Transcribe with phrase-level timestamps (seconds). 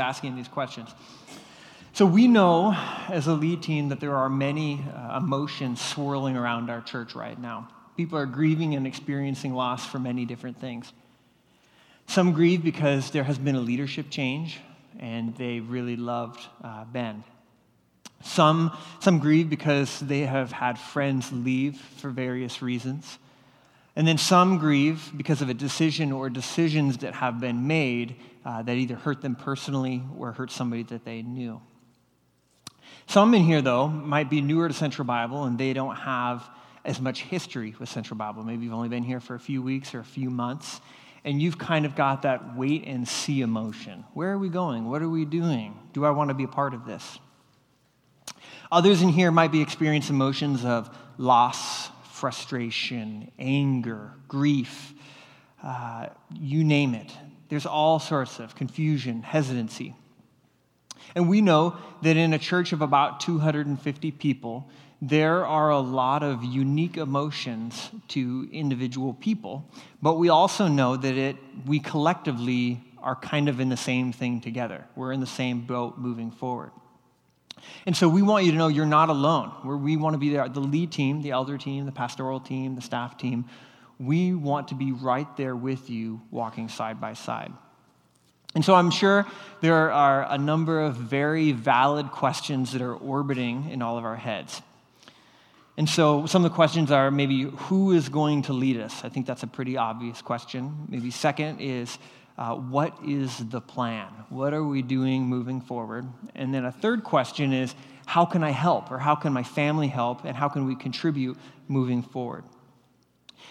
[0.00, 0.90] Asking these questions.
[1.92, 2.72] So, we know
[3.08, 7.38] as a lead team that there are many uh, emotions swirling around our church right
[7.38, 7.68] now.
[7.96, 10.92] People are grieving and experiencing loss for many different things.
[12.06, 14.58] Some grieve because there has been a leadership change
[14.98, 17.22] and they really loved uh, Ben.
[18.22, 23.18] Some, some grieve because they have had friends leave for various reasons.
[23.96, 28.62] And then some grieve because of a decision or decisions that have been made uh,
[28.62, 31.60] that either hurt them personally or hurt somebody that they knew.
[33.06, 36.48] Some in here, though, might be newer to Central Bible and they don't have
[36.84, 38.42] as much history with Central Bible.
[38.42, 40.80] Maybe you've only been here for a few weeks or a few months,
[41.24, 44.04] and you've kind of got that wait and see emotion.
[44.14, 44.88] Where are we going?
[44.88, 45.78] What are we doing?
[45.92, 47.18] Do I want to be a part of this?
[48.72, 54.94] Others in here might be experiencing emotions of loss, frustration, anger, grief,
[55.62, 57.12] uh, you name it.
[57.50, 59.94] There's all sorts of confusion, hesitancy.
[61.14, 64.68] And we know that in a church of about 250 people,
[65.02, 69.68] there are a lot of unique emotions to individual people,
[70.00, 74.40] but we also know that it, we collectively are kind of in the same thing
[74.40, 74.84] together.
[74.94, 76.70] We're in the same boat moving forward.
[77.86, 79.48] And so we want you to know you're not alone.
[79.62, 82.74] Where we want to be there, the lead team, the elder team, the pastoral team,
[82.74, 83.46] the staff team.
[84.00, 87.52] We want to be right there with you, walking side by side.
[88.54, 89.26] And so I'm sure
[89.60, 94.16] there are a number of very valid questions that are orbiting in all of our
[94.16, 94.62] heads.
[95.76, 99.04] And so some of the questions are maybe who is going to lead us?
[99.04, 100.86] I think that's a pretty obvious question.
[100.88, 101.98] Maybe second is
[102.38, 104.08] uh, what is the plan?
[104.30, 106.06] What are we doing moving forward?
[106.34, 107.74] And then a third question is
[108.06, 108.90] how can I help?
[108.90, 110.24] Or how can my family help?
[110.24, 112.44] And how can we contribute moving forward?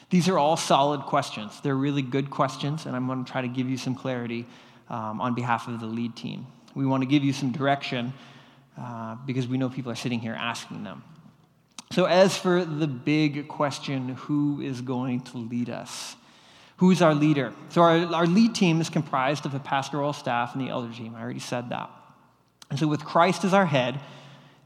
[0.09, 1.59] These are all solid questions.
[1.61, 4.47] They're really good questions, and I'm going to try to give you some clarity
[4.89, 6.47] um, on behalf of the lead team.
[6.73, 8.13] We want to give you some direction
[8.77, 11.03] uh, because we know people are sitting here asking them.
[11.91, 16.15] So, as for the big question, who is going to lead us?
[16.77, 17.51] Who's our leader?
[17.69, 21.15] So, our, our lead team is comprised of the pastoral staff and the elder team.
[21.15, 21.89] I already said that.
[22.69, 23.99] And so, with Christ as our head,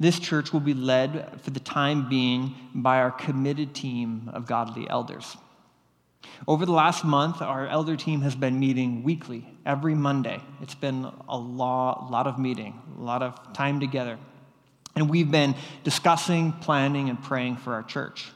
[0.03, 4.87] this church will be led for the time being by our committed team of godly
[4.89, 5.37] elders.
[6.45, 10.41] Over the last month, our elder team has been meeting weekly, every Monday.
[10.61, 14.17] It's been a lot, lot of meeting, a lot of time together.
[14.93, 15.55] And we've been
[15.85, 18.29] discussing, planning, and praying for our church.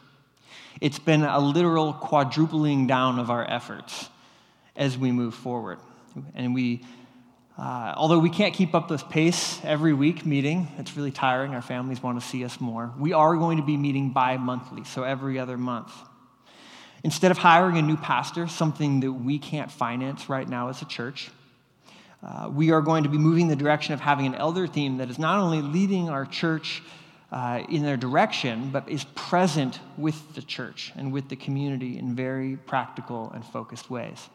[0.79, 4.09] It's been a literal quadrupling down of our efforts
[4.77, 5.79] as we move forward.
[6.33, 6.85] And we,
[7.57, 11.55] uh, although we can't keep up this pace every week meeting, it's really tiring.
[11.55, 12.93] Our families want to see us more.
[12.99, 15.91] We are going to be meeting bi monthly, so every other month.
[17.03, 20.85] Instead of hiring a new pastor, something that we can't finance right now as a
[20.85, 21.31] church,
[22.21, 25.09] uh, we are going to be moving the direction of having an elder team that
[25.09, 26.83] is not only leading our church
[27.31, 32.15] uh, in their direction, but is present with the church and with the community in
[32.15, 34.29] very practical and focused ways.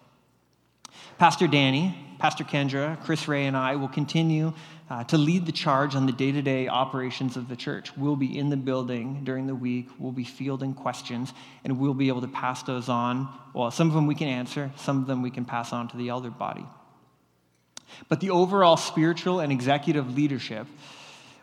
[1.19, 4.53] Pastor Danny, Pastor Kendra, Chris Ray, and I will continue
[4.91, 7.97] uh, to lead the charge on the day to day operations of the church.
[7.97, 11.33] We'll be in the building during the week, we'll be fielding questions,
[11.65, 13.29] and we'll be able to pass those on.
[13.55, 15.97] Well, some of them we can answer, some of them we can pass on to
[15.97, 16.67] the elder body.
[18.09, 20.67] But the overall spiritual and executive leadership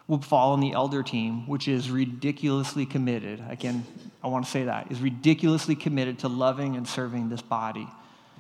[0.08, 3.44] will fall on the elder team, which is ridiculously committed.
[3.50, 3.86] Again,
[4.24, 7.88] I want to say that, is ridiculously committed to loving and serving this body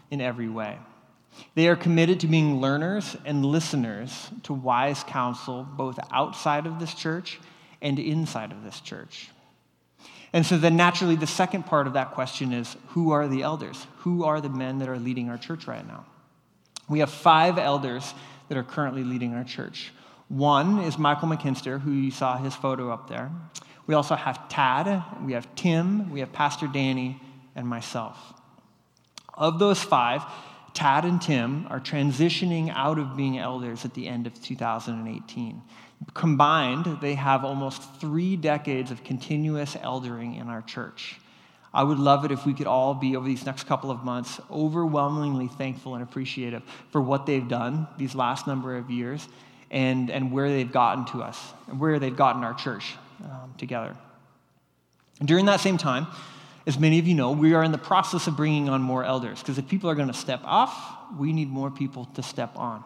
[0.09, 0.77] in every way.
[1.55, 6.93] They are committed to being learners and listeners to wise counsel, both outside of this
[6.93, 7.39] church
[7.81, 9.29] and inside of this church.
[10.31, 13.87] And so then naturally, the second part of that question is who are the elders?
[13.99, 16.05] Who are the men that are leading our church right now?
[16.87, 18.13] We have five elders
[18.47, 19.91] that are currently leading our church.
[20.27, 23.31] One is Michael McKinster, who you saw his photo up there.
[23.87, 27.19] We also have Tad, we have Tim, we have Pastor Danny,
[27.55, 28.17] and myself.
[29.33, 30.23] Of those five,
[30.73, 35.61] Tad and Tim are transitioning out of being elders at the end of 2018.
[36.13, 41.19] Combined, they have almost three decades of continuous eldering in our church.
[41.73, 44.39] I would love it if we could all be, over these next couple of months,
[44.49, 49.27] overwhelmingly thankful and appreciative for what they've done these last number of years
[49.69, 53.95] and, and where they've gotten to us, and where they've gotten our church um, together.
[55.19, 56.07] And during that same time,
[56.69, 59.39] as many of you know, we are in the process of bringing on more elders
[59.39, 62.83] because if people are going to step off, we need more people to step on.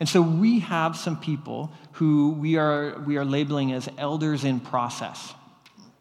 [0.00, 4.60] And so we have some people who we are, we are labeling as elders in
[4.60, 5.34] process,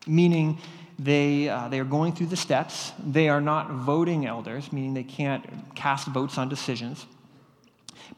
[0.07, 0.59] meaning
[0.97, 2.93] they, uh, they are going through the steps.
[3.05, 7.05] They are not voting elders, meaning they can't cast votes on decisions,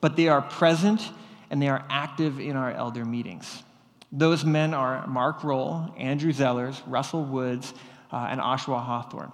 [0.02, 1.02] but they are present
[1.50, 3.64] and they are active in our elder meetings.
[4.12, 7.74] Those men are Mark Roll, Andrew Zellers, Russell Woods,
[8.12, 9.32] uh, and Oshawa Hawthorne.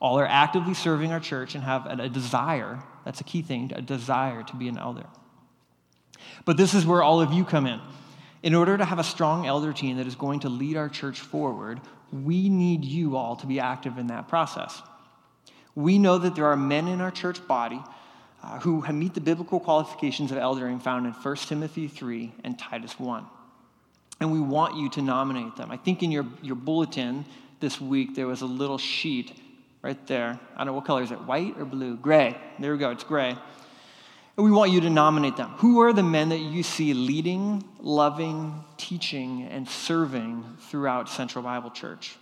[0.00, 3.72] All are actively serving our church and have a, a desire, that's a key thing,
[3.74, 5.06] a desire to be an elder.
[6.44, 7.80] But this is where all of you come in.
[8.42, 11.20] In order to have a strong elder team that is going to lead our church
[11.20, 11.80] forward,
[12.12, 14.82] we need you all to be active in that process.
[15.74, 17.82] We know that there are men in our church body
[18.42, 22.98] uh, who meet the biblical qualifications of eldering found in 1 Timothy 3 and Titus
[23.00, 23.26] 1.
[24.20, 25.70] And we want you to nominate them.
[25.70, 27.24] I think in your, your bulletin
[27.60, 29.32] this week there was a little sheet
[29.82, 30.38] right there.
[30.54, 31.96] I don't know what color is it, white or blue?
[31.96, 32.36] Gray.
[32.58, 33.36] There we go, it's gray.
[34.36, 35.50] And we want you to nominate them.
[35.58, 41.70] Who are the men that you see leading, loving, teaching, and serving throughout Central Bible
[41.70, 42.16] Church?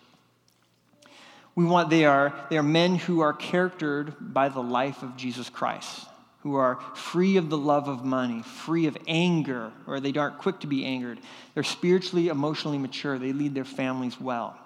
[1.57, 5.49] We want they are, they are men who are charactered by the life of Jesus
[5.49, 6.07] Christ,
[6.45, 10.61] who are free of the love of money, free of anger, or they aren't quick
[10.61, 11.19] to be angered.
[11.55, 13.19] They're spiritually, emotionally mature.
[13.19, 14.57] They lead their families well.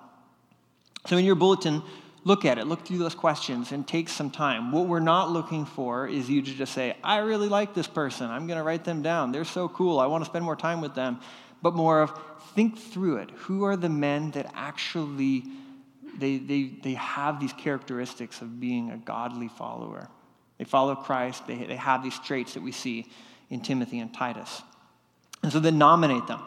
[1.07, 1.85] So in your bulletin,
[2.25, 4.73] look at it, look through those questions, and take some time.
[4.73, 8.29] What we're not looking for is you to just say, I really like this person.
[8.29, 9.31] I'm going to write them down.
[9.31, 10.01] They're so cool.
[10.01, 11.21] I want to spend more time with them.
[11.63, 12.13] But more of
[12.57, 13.31] think through it.
[13.31, 15.45] Who are the men that actually
[16.19, 20.09] they, they, they have these characteristics of being a godly follower.
[20.58, 23.06] They follow Christ, they, they have these traits that we see
[23.50, 24.62] in Timothy and Titus.
[25.43, 26.43] And so then nominate them.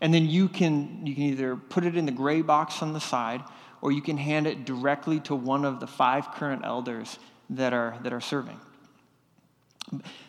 [0.00, 3.00] And then you can, you can either put it in the gray box on the
[3.00, 3.42] side,
[3.80, 7.18] or you can hand it directly to one of the five current elders
[7.50, 8.58] that are, that are serving.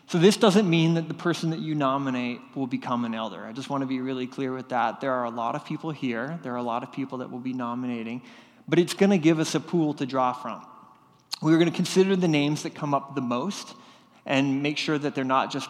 [0.07, 3.45] So, this doesn't mean that the person that you nominate will become an elder.
[3.45, 4.99] I just want to be really clear with that.
[4.99, 7.39] There are a lot of people here, there are a lot of people that will
[7.39, 8.21] be nominating
[8.67, 10.65] but it's going to give us a pool to draw from.
[11.43, 13.73] We're going to consider the names that come up the most
[14.25, 15.69] and make sure that they're not just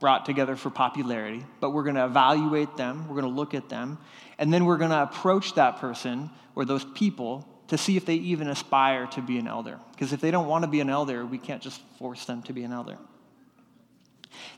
[0.00, 3.70] brought together for popularity, but we're going to evaluate them, we're going to look at
[3.70, 3.96] them,
[4.36, 8.16] and then we're going to approach that person or those people to see if they
[8.16, 9.78] even aspire to be an elder.
[9.92, 12.52] Because if they don't want to be an elder, we can't just force them to
[12.52, 12.98] be an elder.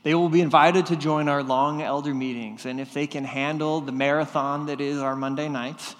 [0.03, 3.79] They will be invited to join our long elder meetings, and if they can handle
[3.79, 5.95] the marathon that is our Monday nights,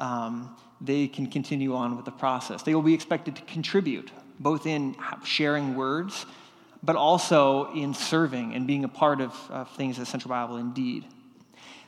[0.00, 2.62] um, they can continue on with the process.
[2.62, 6.26] They will be expected to contribute, both in sharing words,
[6.82, 11.04] but also in serving and being a part of, of things at Central Bible indeed.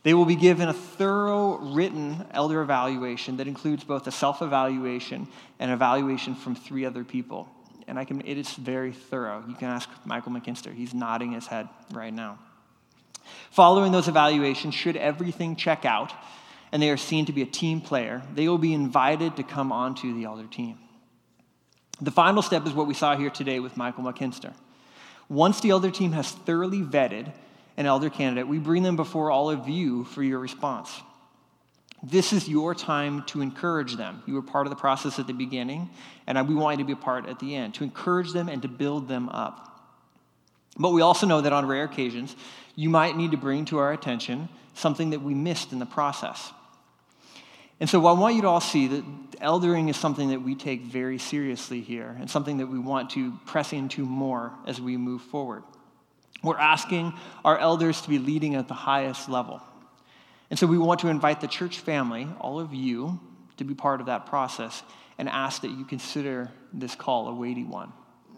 [0.02, 5.28] They will be given a thorough written elder evaluation that includes both a self evaluation
[5.58, 7.48] and evaluation from three other people.
[7.86, 9.44] And I can, it is very thorough.
[9.46, 10.74] You can ask Michael McKinster.
[10.74, 12.38] He's nodding his head right now.
[13.50, 16.12] Following those evaluations, should everything check out,
[16.72, 19.72] and they are seen to be a team player, they will be invited to come
[19.72, 20.78] onto the elder team.
[22.00, 24.54] The final step is what we saw here today with Michael McKinster.
[25.28, 27.32] Once the elder team has thoroughly vetted
[27.76, 30.90] an elder candidate, we bring them before all of you for your response.
[32.02, 34.22] This is your time to encourage them.
[34.26, 35.90] You were part of the process at the beginning,
[36.26, 38.62] and we want you to be a part at the end, to encourage them and
[38.62, 39.66] to build them up.
[40.78, 42.34] But we also know that on rare occasions,
[42.74, 46.52] you might need to bring to our attention something that we missed in the process.
[47.80, 49.04] And so I want you to all see that
[49.40, 53.32] eldering is something that we take very seriously here and something that we want to
[53.46, 55.62] press into more as we move forward.
[56.42, 59.62] We're asking our elders to be leading at the highest level.
[60.50, 63.18] And so we want to invite the church family, all of you,
[63.56, 64.82] to be part of that process
[65.16, 67.92] and ask that you consider this call a weighty one.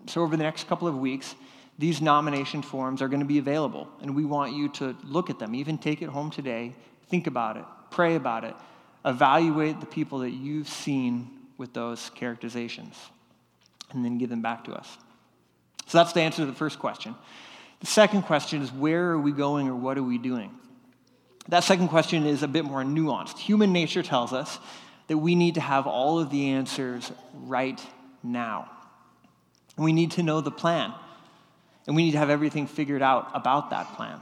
[0.06, 1.34] So over the next couple of weeks,
[1.78, 5.38] these nomination forms are going to be available, and we want you to look at
[5.38, 6.74] them, even take it home today,
[7.08, 8.54] think about it, pray about it,
[9.04, 12.96] evaluate the people that you've seen with those characterizations,
[13.92, 14.98] and then give them back to us.
[15.86, 17.14] So that's the answer to the first question.
[17.80, 20.50] The second question is where are we going or what are we doing?
[21.48, 23.38] That second question is a bit more nuanced.
[23.38, 24.58] Human nature tells us
[25.08, 27.80] that we need to have all of the answers right
[28.22, 28.70] now.
[29.76, 30.92] We need to know the plan,
[31.86, 34.20] and we need to have everything figured out about that plan.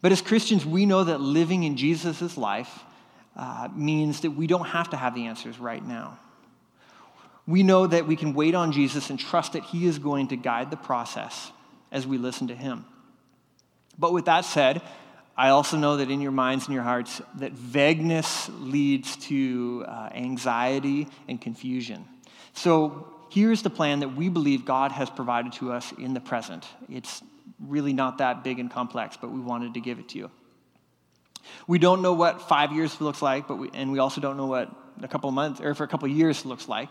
[0.00, 2.84] But as Christians, we know that living in Jesus' life
[3.40, 6.18] uh, means that we don't have to have the answers right now.
[7.46, 10.36] We know that we can wait on Jesus and trust that He is going to
[10.36, 11.50] guide the process
[11.90, 12.84] as we listen to Him.
[13.98, 14.82] But with that said,
[15.38, 20.10] I also know that in your minds and your hearts, that vagueness leads to uh,
[20.12, 22.04] anxiety and confusion.
[22.52, 26.66] So here's the plan that we believe God has provided to us in the present.
[26.90, 27.22] It's
[27.58, 30.30] really not that big and complex, but we wanted to give it to you.
[31.66, 34.46] We don't know what five years looks like, but we, and we also don't know
[34.46, 34.70] what
[35.02, 36.88] a couple of months or for a couple of years looks like.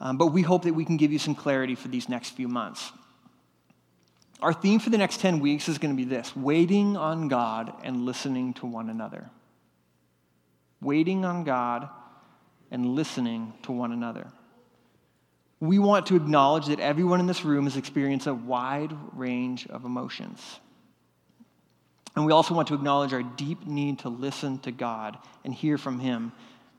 [0.00, 2.48] Um, but we hope that we can give you some clarity for these next few
[2.48, 2.92] months.
[4.42, 7.72] Our theme for the next 10 weeks is going to be this waiting on God
[7.82, 9.30] and listening to one another.
[10.80, 11.88] Waiting on God
[12.70, 14.26] and listening to one another.
[15.60, 19.84] We want to acknowledge that everyone in this room has experienced a wide range of
[19.84, 20.40] emotions.
[22.16, 25.78] And we also want to acknowledge our deep need to listen to God and hear
[25.78, 26.32] from Him,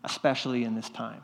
[0.03, 1.21] especially in this time.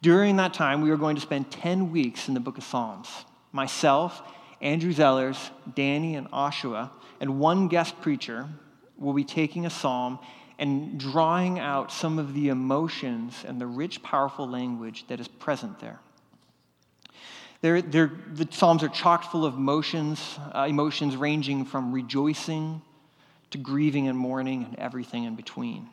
[0.00, 3.08] During that time, we are going to spend 10 weeks in the book of Psalms.
[3.52, 4.22] Myself,
[4.60, 6.90] Andrew Zellers, Danny, and Oshua,
[7.20, 8.48] and one guest preacher
[8.96, 10.18] will be taking a psalm
[10.58, 15.78] and drawing out some of the emotions and the rich, powerful language that is present
[15.80, 16.00] there.
[17.60, 22.82] They're, they're, the Psalms are chock full of emotions, uh, emotions ranging from rejoicing
[23.50, 25.88] to grieving and mourning and everything in between.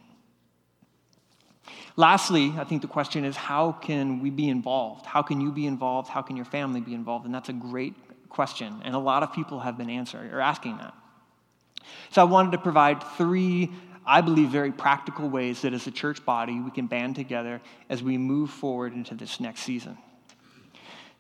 [1.98, 5.05] Lastly, I think the question is how can we be involved?
[5.05, 6.10] How can you be involved?
[6.10, 7.25] How can your family be involved?
[7.25, 7.95] And that's a great
[8.29, 8.81] question.
[8.84, 10.93] And a lot of people have been answering or asking that.
[12.12, 13.72] So I wanted to provide three,
[14.05, 18.03] I believe, very practical ways that as a church body we can band together as
[18.03, 19.98] we move forward into this next season.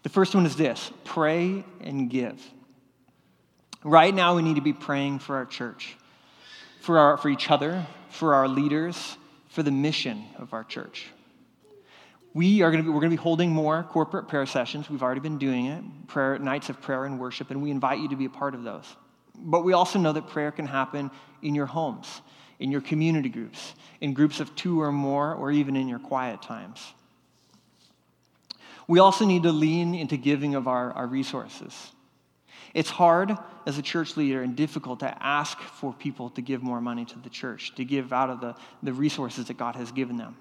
[0.05, 2.39] The first one is this pray and give.
[3.83, 5.97] Right now, we need to be praying for our church,
[6.81, 11.07] for, our, for each other, for our leaders, for the mission of our church.
[12.35, 14.91] We are going to be, we're going to be holding more corporate prayer sessions.
[14.91, 18.09] We've already been doing it, prayer, nights of prayer and worship, and we invite you
[18.09, 18.85] to be a part of those.
[19.35, 21.09] But we also know that prayer can happen
[21.41, 22.21] in your homes,
[22.59, 26.43] in your community groups, in groups of two or more, or even in your quiet
[26.43, 26.93] times.
[28.87, 31.91] We also need to lean into giving of our, our resources.
[32.73, 36.81] It's hard as a church leader and difficult to ask for people to give more
[36.81, 40.17] money to the church, to give out of the, the resources that God has given
[40.17, 40.35] them.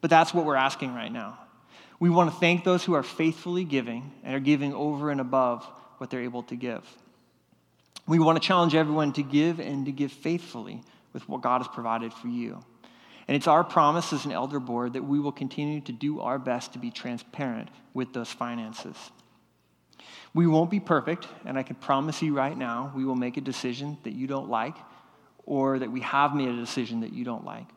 [0.00, 1.38] But that's what we're asking right now.
[2.00, 5.64] We want to thank those who are faithfully giving and are giving over and above
[5.98, 6.84] what they're able to give.
[8.08, 10.82] We want to challenge everyone to give and to give faithfully
[11.12, 12.64] with what God has provided for you.
[13.30, 16.36] And it's our promise as an elder board that we will continue to do our
[16.36, 18.96] best to be transparent with those finances.
[20.34, 23.40] We won't be perfect, and I can promise you right now, we will make a
[23.40, 24.74] decision that you don't like,
[25.46, 27.68] or that we have made a decision that you don't like.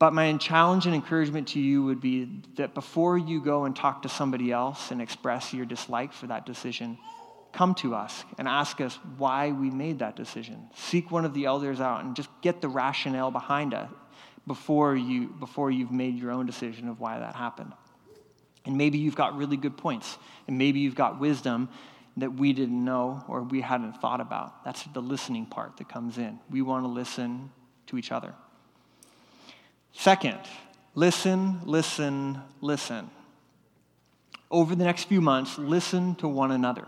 [0.00, 4.02] But my challenge and encouragement to you would be that before you go and talk
[4.02, 6.98] to somebody else and express your dislike for that decision,
[7.52, 10.70] come to us and ask us why we made that decision.
[10.74, 13.74] Seek one of the elders out and just get the rationale behind
[14.46, 17.72] before, you, before you've made your own decision of why that happened.
[18.66, 21.68] And maybe you've got really good points, and maybe you've got wisdom
[22.16, 24.64] that we didn't know or we hadn't thought about.
[24.64, 26.38] That's the listening part that comes in.
[26.50, 27.50] We want to listen
[27.86, 28.34] to each other.
[29.92, 30.38] Second,
[30.94, 33.10] listen, listen, listen.
[34.50, 36.86] Over the next few months, listen to one another.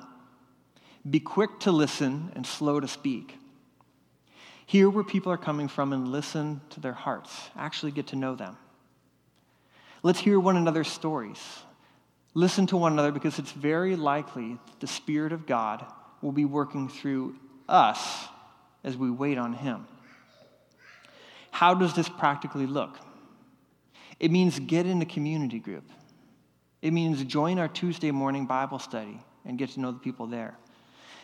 [1.08, 3.36] Be quick to listen and slow to speak.
[4.66, 7.32] Hear where people are coming from and listen to their hearts.
[7.56, 8.56] Actually get to know them.
[10.02, 11.40] Let's hear one another's stories.
[12.35, 15.87] Listen to one another because it's very likely that the Spirit of God
[16.20, 17.37] will be working through
[17.68, 18.26] us
[18.85, 19.87] as we wait on Him.
[21.50, 22.99] How does this practically look?
[24.18, 25.88] It means get in a community group.
[26.82, 30.56] It means join our Tuesday morning Bible study and get to know the people there.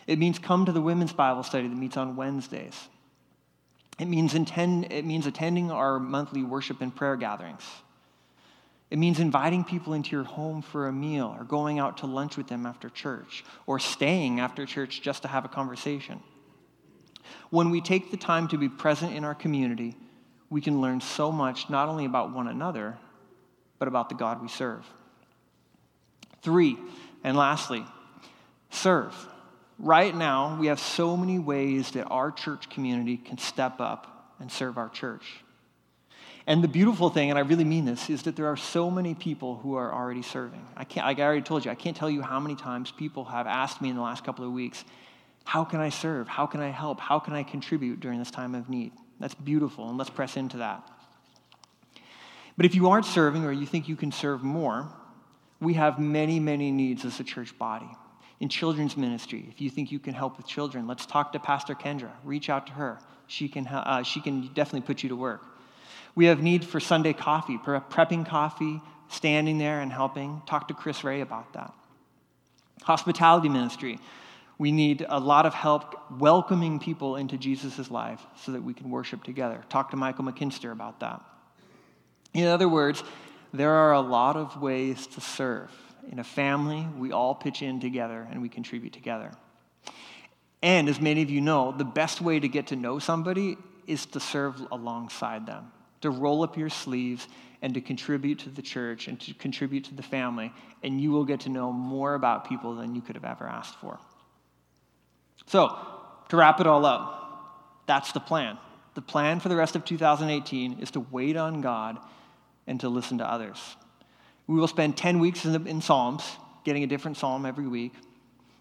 [0.07, 2.89] It means come to the women's Bible study that meets on Wednesdays.
[3.99, 7.63] It means, intend, it means attending our monthly worship and prayer gatherings.
[8.89, 12.37] It means inviting people into your home for a meal or going out to lunch
[12.37, 16.21] with them after church or staying after church just to have a conversation.
[17.49, 19.95] When we take the time to be present in our community,
[20.49, 22.97] we can learn so much not only about one another,
[23.79, 24.85] but about the God we serve.
[26.43, 26.77] Three,
[27.23, 27.85] and lastly,
[28.69, 29.15] serve.
[29.79, 34.51] Right now, we have so many ways that our church community can step up and
[34.51, 35.43] serve our church.
[36.45, 39.15] And the beautiful thing, and I really mean this, is that there are so many
[39.15, 40.65] people who are already serving.
[40.75, 43.23] I can't, like I already told you, I can't tell you how many times people
[43.25, 44.83] have asked me in the last couple of weeks,
[45.45, 46.27] how can I serve?
[46.27, 46.99] How can I help?
[46.99, 48.91] How can I contribute during this time of need?
[49.19, 50.85] That's beautiful, and let's press into that.
[52.57, 54.89] But if you aren't serving or you think you can serve more,
[55.59, 57.89] we have many, many needs as a church body.
[58.39, 61.75] In children's ministry, if you think you can help with children, let's talk to Pastor
[61.75, 62.11] Kendra.
[62.23, 62.99] Reach out to her.
[63.27, 65.45] She can, uh, she can definitely put you to work.
[66.15, 70.41] We have need for Sunday coffee, prepping coffee, standing there and helping.
[70.45, 71.73] Talk to Chris Ray about that.
[72.83, 73.99] Hospitality ministry.
[74.57, 78.89] We need a lot of help welcoming people into Jesus' life so that we can
[78.89, 79.63] worship together.
[79.69, 81.21] Talk to Michael McKinster about that.
[82.33, 83.03] In other words,
[83.53, 85.71] there are a lot of ways to serve.
[86.11, 89.31] In a family, we all pitch in together and we contribute together.
[90.61, 94.05] And as many of you know, the best way to get to know somebody is
[94.07, 97.27] to serve alongside them, to roll up your sleeves
[97.61, 101.25] and to contribute to the church and to contribute to the family, and you will
[101.25, 103.99] get to know more about people than you could have ever asked for.
[105.47, 105.77] So,
[106.29, 108.57] to wrap it all up, that's the plan.
[108.95, 111.99] The plan for the rest of 2018 is to wait on God
[112.67, 113.59] and to listen to others.
[114.47, 116.23] We will spend 10 weeks in, the, in Psalms,
[116.63, 117.93] getting a different psalm every week,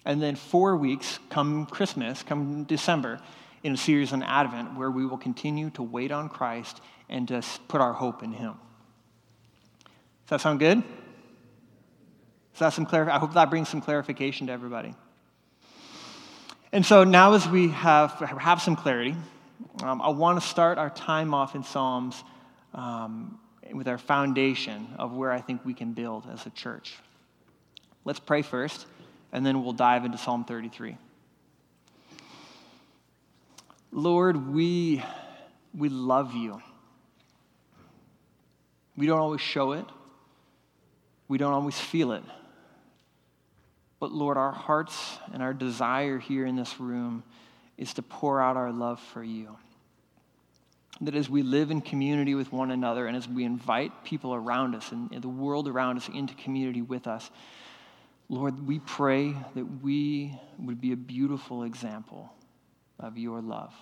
[0.05, 3.21] and then four weeks come Christmas, come December,
[3.63, 7.43] in a series on Advent where we will continue to wait on Christ and to
[7.69, 8.55] put our hope in Him.
[10.25, 10.83] Does that sound good?
[12.53, 14.95] Does that some clar- I hope that brings some clarification to everybody.
[16.73, 19.15] And so now, as we have, have some clarity,
[19.83, 22.23] um, I want to start our time off in Psalms
[22.73, 23.39] um,
[23.73, 26.95] with our foundation of where I think we can build as a church.
[28.05, 28.87] Let's pray first,
[29.33, 30.97] and then we'll dive into Psalm 33.
[33.93, 35.03] Lord, we,
[35.77, 36.61] we love you.
[38.97, 39.87] We don't always show it,
[41.29, 42.23] we don't always feel it.
[44.01, 47.23] But Lord, our hearts and our desire here in this room
[47.79, 49.57] is to pour out our love for you.
[51.01, 54.75] That as we live in community with one another and as we invite people around
[54.75, 57.31] us and the world around us into community with us,
[58.29, 62.33] Lord, we pray that we would be a beautiful example
[62.99, 63.75] of your love.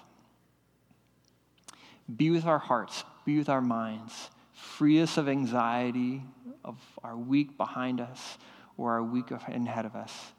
[2.16, 6.23] Be with our hearts, be with our minds, free us of anxiety,
[6.64, 8.38] of our week behind us
[8.77, 10.33] or our week ahead of us,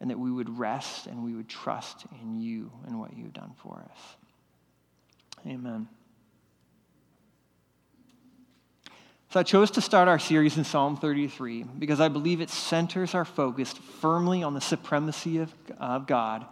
[0.00, 3.52] and that we would rest and we would trust in you and what you've done
[3.62, 4.16] for us.
[5.46, 5.88] Amen.
[9.36, 13.14] So I chose to start our series in Psalm 33 because I believe it centers
[13.14, 16.46] our focus firmly on the supremacy of, of God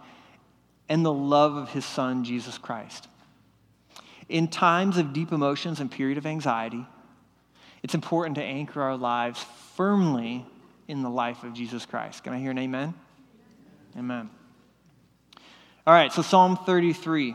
[0.87, 3.07] and the love of his son, Jesus Christ.
[4.29, 6.85] In times of deep emotions and period of anxiety,
[7.81, 9.43] it's important to anchor our lives
[9.73, 10.45] firmly
[10.87, 12.23] in the life of Jesus Christ.
[12.23, 12.93] Can I hear an amen?
[13.97, 14.29] Amen.
[15.87, 17.33] All right, so Psalm 33.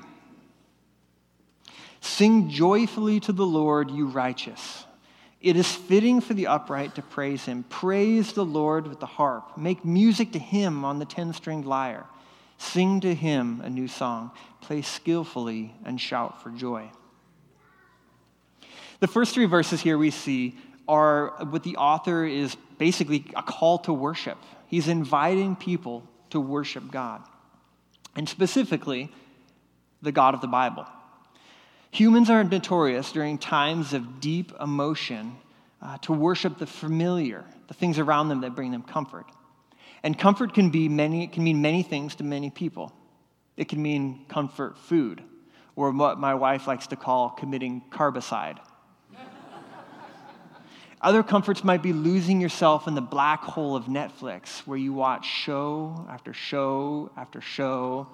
[2.00, 4.84] Sing joyfully to the Lord, you righteous.
[5.40, 7.64] It is fitting for the upright to praise him.
[7.68, 9.56] Praise the Lord with the harp.
[9.56, 12.06] Make music to him on the ten stringed lyre.
[12.58, 14.32] Sing to him a new song.
[14.60, 16.90] Play skillfully and shout for joy.
[19.00, 23.78] The first three verses here we see are what the author is basically a call
[23.78, 24.36] to worship.
[24.66, 27.22] He's inviting people to worship God,
[28.14, 29.10] and specifically,
[30.02, 30.86] the God of the Bible.
[31.92, 35.36] Humans are notorious during times of deep emotion
[35.82, 39.26] uh, to worship the familiar, the things around them that bring them comfort.
[40.02, 42.92] And comfort can be many, it can mean many things to many people.
[43.56, 45.22] It can mean comfort food,
[45.74, 48.58] or what my wife likes to call committing carbicide.
[51.02, 55.26] Other comforts might be losing yourself in the black hole of Netflix, where you watch
[55.26, 58.06] show after show after show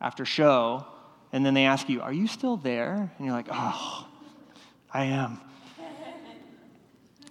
[0.00, 0.86] after show,
[1.32, 3.12] and then they ask you, Are you still there?
[3.16, 4.08] And you're like, Oh,
[4.92, 5.40] I am.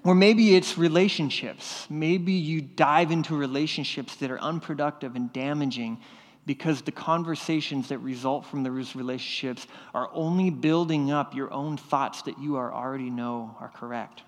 [0.03, 1.87] or maybe it's relationships.
[1.89, 5.99] Maybe you dive into relationships that are unproductive and damaging
[6.45, 12.21] because the conversations that result from those relationships are only building up your own thoughts
[12.23, 14.21] that you are already know are correct.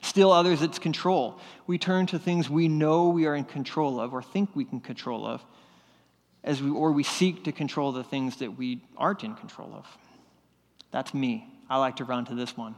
[0.00, 1.38] Still others, it's control.
[1.66, 4.80] We turn to things we know we are in control of or think we can
[4.80, 5.44] control of,
[6.42, 9.86] as we, or we seek to control the things that we aren't in control of.
[10.90, 11.46] That's me.
[11.68, 12.74] I like to run to this one.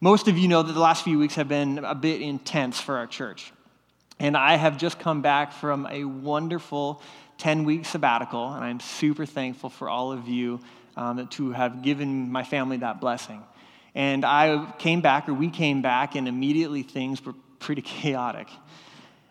[0.00, 2.96] Most of you know that the last few weeks have been a bit intense for
[2.96, 3.52] our church.
[4.20, 7.02] And I have just come back from a wonderful
[7.38, 10.60] 10 week sabbatical, and I'm super thankful for all of you
[10.96, 13.42] um, to have given my family that blessing.
[13.94, 18.48] And I came back, or we came back, and immediately things were pretty chaotic.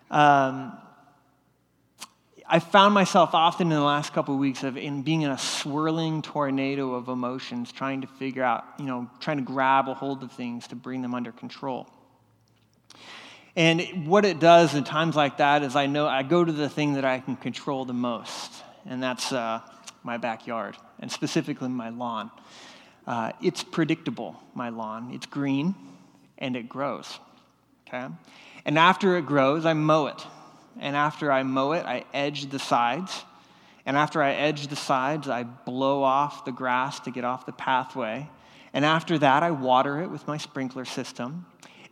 [0.09, 0.77] Um,
[2.49, 5.37] I found myself often in the last couple of weeks of in being in a
[5.37, 10.23] swirling tornado of emotions, trying to figure out, you know, trying to grab a hold
[10.23, 11.89] of things to bring them under control.
[13.57, 16.69] And what it does in times like that is I know I go to the
[16.69, 19.59] thing that I can control the most, and that's uh,
[20.03, 22.31] my backyard, and specifically my lawn.
[23.05, 25.11] Uh, it's predictable, my lawn.
[25.13, 25.75] It's green,
[26.37, 27.19] and it grows.
[27.87, 28.07] Okay?
[28.63, 30.23] And after it grows, I mow it.
[30.79, 33.23] And after I mow it, I edge the sides.
[33.85, 37.53] And after I edge the sides, I blow off the grass to get off the
[37.53, 38.29] pathway.
[38.73, 41.45] And after that, I water it with my sprinkler system.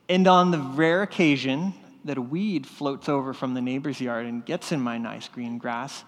[0.10, 4.46] And on the rare occasion that a weed floats over from the neighbor's yard and
[4.46, 6.04] gets in my nice green grass,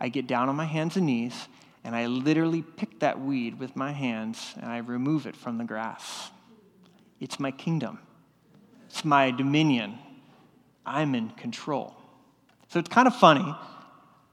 [0.00, 1.48] I get down on my hands and knees
[1.84, 5.64] and I literally pick that weed with my hands and I remove it from the
[5.64, 6.30] grass.
[7.20, 7.98] It's my kingdom,
[8.88, 9.98] it's my dominion.
[10.84, 11.97] I'm in control.
[12.68, 13.54] So it's kind of funny,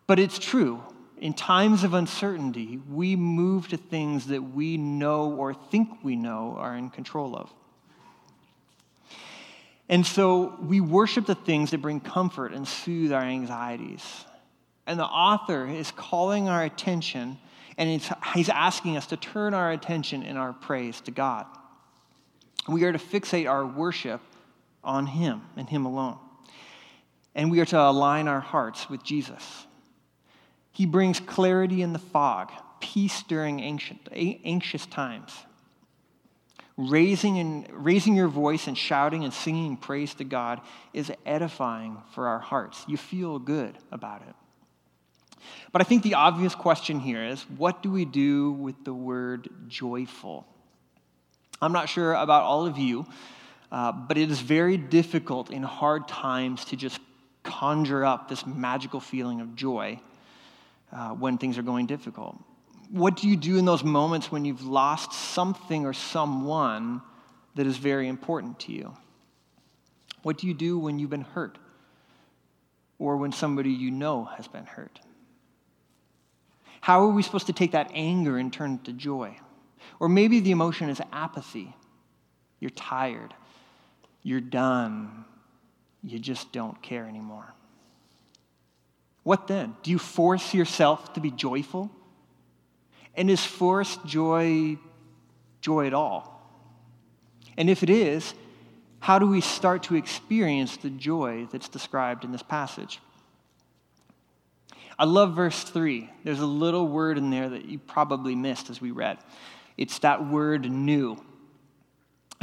[0.07, 0.81] but it's true.
[1.17, 6.55] In times of uncertainty, we move to things that we know or think we know
[6.57, 7.53] are in control of.
[9.87, 14.03] And so we worship the things that bring comfort and soothe our anxieties.
[14.85, 17.37] And the author is calling our attention
[17.77, 18.01] and
[18.33, 21.45] he's asking us to turn our attention in our praise to God.
[22.69, 24.21] We are to fixate our worship
[24.83, 26.17] on him and him alone.
[27.35, 29.67] And we are to align our hearts with Jesus.
[30.71, 35.31] He brings clarity in the fog, peace during anxious, anxious times
[36.77, 40.61] raising, and, raising your voice and shouting and singing praise to God
[40.93, 42.83] is edifying for our hearts.
[42.87, 44.35] You feel good about it.
[45.71, 49.49] But I think the obvious question here is what do we do with the word
[49.67, 50.47] joyful?
[51.61, 53.05] I'm not sure about all of you,
[53.71, 56.99] uh, but it is very difficult in hard times to just
[57.45, 59.99] conjure up this magical feeling of joy
[60.91, 62.37] uh, when things are going difficult
[62.89, 67.01] what do you do in those moments when you've lost something or someone
[67.55, 68.95] that is very important to you?
[70.23, 71.57] What do you do when you've been hurt
[72.99, 74.99] or when somebody you know has been hurt?
[76.81, 79.37] How are we supposed to take that anger and turn it to joy?
[79.99, 81.75] Or maybe the emotion is apathy.
[82.59, 83.33] You're tired.
[84.23, 85.25] You're done.
[86.05, 87.51] You just don't care anymore.
[89.23, 89.75] What then?
[89.81, 91.89] Do you force yourself to be joyful?
[93.15, 94.77] And is forced joy
[95.61, 96.31] joy at all?
[97.57, 98.35] And if it is,
[98.99, 102.99] how do we start to experience the joy that's described in this passage?
[104.99, 106.09] I love verse 3.
[106.23, 109.17] There's a little word in there that you probably missed as we read.
[109.75, 111.17] It's that word new.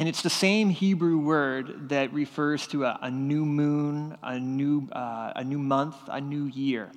[0.02, 4.88] And it's the same Hebrew word that refers to a, a new moon, a new,
[4.90, 6.90] uh, a new month, a new year.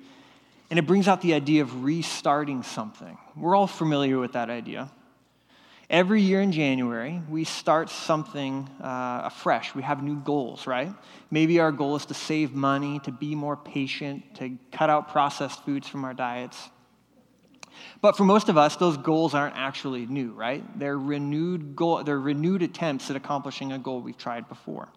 [0.70, 3.16] And it brings out the idea of restarting something.
[3.36, 4.90] We're all familiar with that idea.
[5.88, 9.72] Every year in January, we start something uh, afresh.
[9.72, 10.92] We have new goals, right?
[11.30, 15.64] Maybe our goal is to save money, to be more patient, to cut out processed
[15.64, 16.70] foods from our diets.
[18.00, 20.64] But for most of us, those goals aren't actually new, right?
[20.78, 24.88] They're renewed, goal, they're renewed attempts at accomplishing a goal we've tried before.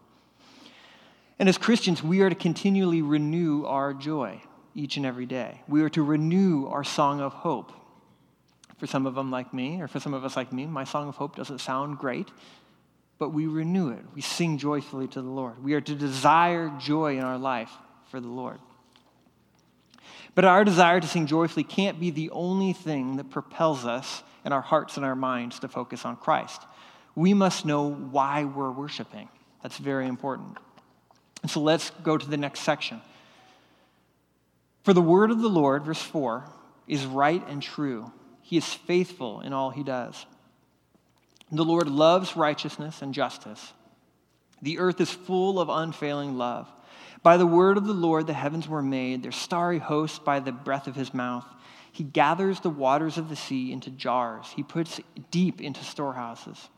[1.39, 4.41] And as Christians, we are to continually renew our joy
[4.75, 5.61] each and every day.
[5.67, 7.71] We are to renew our song of hope.
[8.77, 11.09] For some of them, like me, or for some of us, like me, my song
[11.09, 12.29] of hope doesn't sound great,
[13.17, 13.99] but we renew it.
[14.15, 15.61] We sing joyfully to the Lord.
[15.61, 17.71] We are to desire joy in our life
[18.09, 18.59] for the Lord.
[20.35, 24.53] But our desire to sing joyfully can't be the only thing that propels us in
[24.53, 26.61] our hearts and our minds to focus on Christ.
[27.15, 29.29] We must know why we're worshiping.
[29.61, 30.57] That's very important.
[31.41, 33.01] And so let's go to the next section.
[34.83, 36.45] For the word of the Lord, verse 4,
[36.87, 38.11] is right and true.
[38.41, 40.25] He is faithful in all he does.
[41.51, 43.73] The Lord loves righteousness and justice.
[44.61, 46.71] The earth is full of unfailing love.
[47.21, 50.51] By the word of the Lord, the heavens were made, their starry host by the
[50.51, 51.45] breath of his mouth.
[51.91, 55.01] He gathers the waters of the sea into jars, he puts
[55.31, 56.69] deep into storehouses.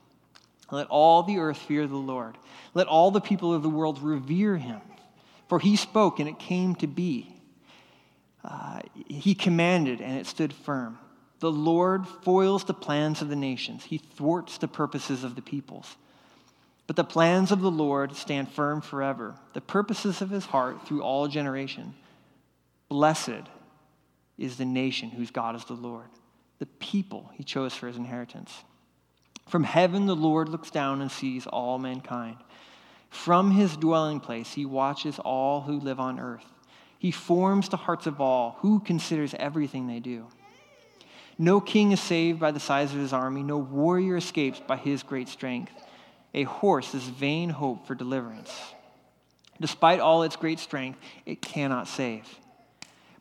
[0.71, 2.37] Let all the earth fear the Lord.
[2.73, 4.79] Let all the people of the world revere him.
[5.49, 7.35] For he spoke, and it came to be.
[8.43, 10.97] Uh, he commanded, and it stood firm.
[11.39, 15.97] The Lord foils the plans of the nations, he thwarts the purposes of the peoples.
[16.91, 21.03] But the plans of the Lord stand firm forever, the purposes of his heart through
[21.03, 21.93] all generation.
[22.89, 23.47] Blessed
[24.37, 26.09] is the nation whose God is the Lord,
[26.59, 28.65] the people he chose for his inheritance.
[29.47, 32.35] From heaven, the Lord looks down and sees all mankind.
[33.09, 36.43] From his dwelling place, he watches all who live on earth.
[36.99, 40.27] He forms the hearts of all who considers everything they do.
[41.37, 45.03] No king is saved by the size of his army, no warrior escapes by his
[45.03, 45.71] great strength.
[46.33, 48.51] A horse is vain hope for deliverance.
[49.59, 52.27] Despite all its great strength, it cannot save.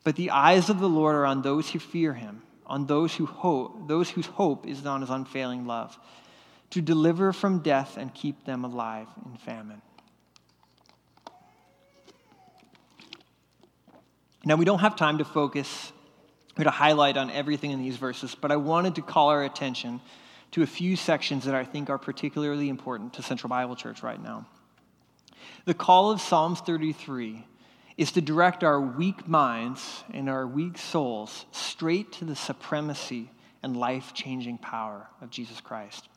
[0.05, 3.27] But the eyes of the Lord are on those who fear him, on those who
[3.27, 5.99] hope, those whose hope is on his unfailing love,
[6.71, 9.83] to deliver from death and keep them alive in famine.
[14.45, 15.93] Now, we don't have time to focus
[16.57, 20.01] or to highlight on everything in these verses, but I wanted to call our attention
[20.53, 24.23] to a few sections that I think are particularly important to Central Bible Church right
[24.23, 24.47] now.
[25.65, 27.45] The call of Psalms 33
[27.97, 33.31] is to direct our weak minds and our weak souls straight to the supremacy
[33.63, 36.09] and life changing power of Jesus Christ.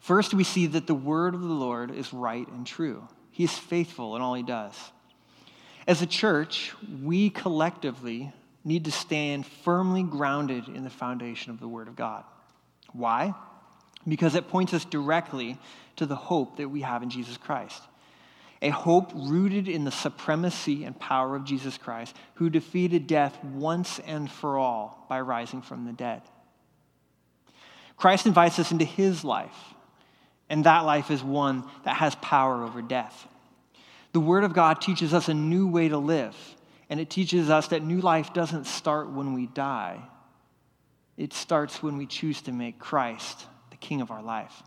[0.00, 3.06] First, we see that the word of the Lord is right and true.
[3.30, 4.74] He is faithful in all he does.
[5.86, 8.32] As a church, we collectively
[8.64, 12.24] need to stand firmly grounded in the foundation of the Word of God.
[12.94, 13.34] Why?
[14.08, 15.58] Because it points us directly
[15.96, 17.82] to the hope that we have in Jesus Christ.
[18.62, 23.98] A hope rooted in the supremacy and power of Jesus Christ, who defeated death once
[23.98, 26.22] and for all by rising from the dead.
[27.96, 29.74] Christ invites us into his life,
[30.48, 33.26] and that life is one that has power over death.
[34.12, 36.36] The Word of God teaches us a new way to live,
[36.88, 40.00] and it teaches us that new life doesn't start when we die,
[41.16, 44.62] it starts when we choose to make Christ the King of our life.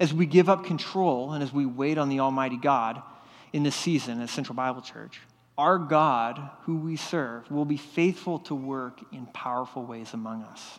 [0.00, 3.02] As we give up control and as we wait on the Almighty God
[3.52, 5.20] in this season as Central Bible Church,
[5.58, 10.78] our God, who we serve, will be faithful to work in powerful ways among us.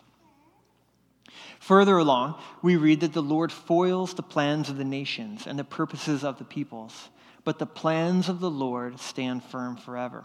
[1.60, 5.64] Further along, we read that the Lord foils the plans of the nations and the
[5.64, 7.08] purposes of the peoples
[7.44, 10.24] but the plans of the Lord stand firm forever.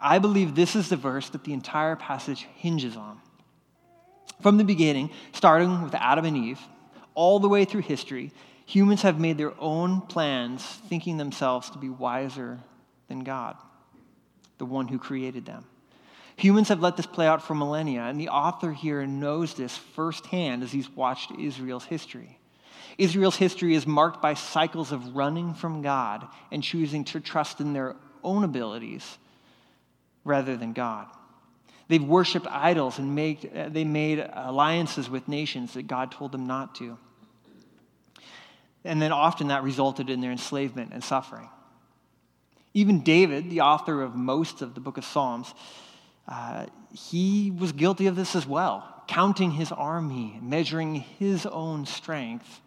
[0.00, 3.20] I believe this is the verse that the entire passage hinges on.
[4.40, 6.60] From the beginning, starting with Adam and Eve,
[7.14, 8.32] all the way through history,
[8.64, 12.58] humans have made their own plans, thinking themselves to be wiser
[13.08, 13.56] than God,
[14.56, 15.66] the one who created them.
[16.36, 20.62] Humans have let this play out for millennia, and the author here knows this firsthand
[20.62, 22.38] as he's watched Israel's history.
[22.96, 27.74] Israel's history is marked by cycles of running from God and choosing to trust in
[27.74, 29.18] their own abilities
[30.24, 31.06] rather than God.
[31.88, 36.46] They've worshiped idols and made, uh, they made alliances with nations that God told them
[36.46, 36.96] not to.
[38.84, 41.48] And then often that resulted in their enslavement and suffering.
[42.72, 45.52] Even David, the author of most of the book of Psalms,
[46.28, 52.60] uh, he was guilty of this as well, counting his army, measuring his own strength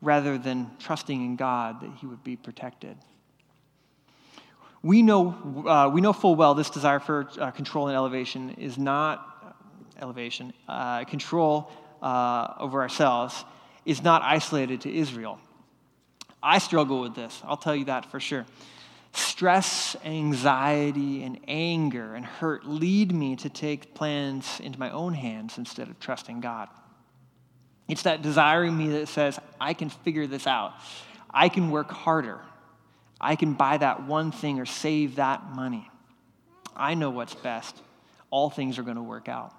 [0.00, 2.96] rather than trusting in God that he would be protected.
[4.82, 8.78] We know, uh, we know full well this desire for uh, control and elevation is
[8.78, 9.24] not
[10.00, 13.44] elevation, uh, control uh, over ourselves
[13.84, 15.40] is not isolated to Israel.
[16.42, 18.46] I struggle with this, I'll tell you that for sure.
[19.12, 25.58] Stress, anxiety, and anger and hurt lead me to take plans into my own hands
[25.58, 26.68] instead of trusting God.
[27.88, 30.74] It's that desire in me that says, I can figure this out.
[31.30, 32.40] I can work harder.
[33.20, 35.90] I can buy that one thing or save that money.
[36.76, 37.76] I know what's best.
[38.30, 39.54] All things are going to work out.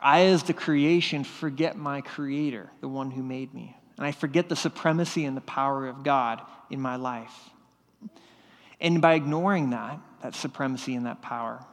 [0.00, 3.76] I, as the creation, forget my creator, the one who made me.
[3.96, 7.34] And I forget the supremacy and the power of God in my life.
[8.80, 11.64] And by ignoring that, that supremacy and that power,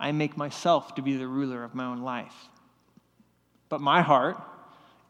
[0.00, 2.34] I make myself to be the ruler of my own life.
[3.68, 4.38] But my heart,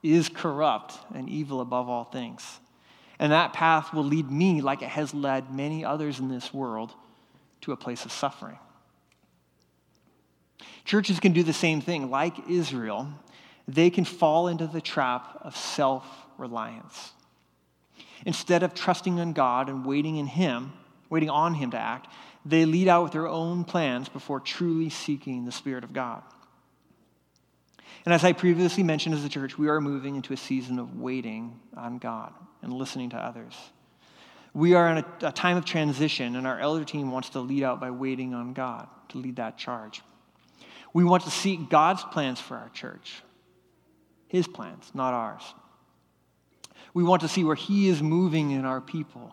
[0.02, 2.60] is corrupt and evil above all things.
[3.18, 6.92] And that path will lead me, like it has led many others in this world,
[7.62, 8.58] to a place of suffering.
[10.84, 12.10] Churches can do the same thing.
[12.10, 13.08] Like Israel,
[13.66, 16.06] they can fall into the trap of self
[16.38, 17.12] reliance.
[18.24, 20.72] Instead of trusting in God and waiting in Him,
[21.10, 22.08] waiting on Him to act,
[22.44, 26.22] they lead out with their own plans before truly seeking the Spirit of God.
[28.04, 31.00] And as I previously mentioned as a church, we are moving into a season of
[31.00, 32.32] waiting on God
[32.66, 33.54] and listening to others.
[34.52, 37.62] We are in a, a, time of transition, and our elder team wants to lead
[37.62, 40.02] out by waiting on God to lead that charge.
[40.92, 43.22] We want to seek God's plans for our church,
[44.26, 45.42] His plans, not ours.
[46.92, 49.32] We want to see where He is moving in our people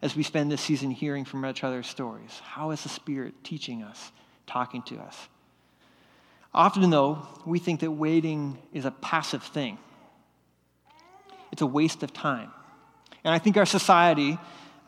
[0.00, 2.40] as we spend this season hearing from each other's stories.
[2.44, 4.12] How is the Spirit teaching us,
[4.46, 5.16] talking to us?
[6.54, 9.78] Often, though, we think that waiting is a passive thing,
[11.52, 12.50] it's a waste of time.
[13.24, 14.38] And I think our society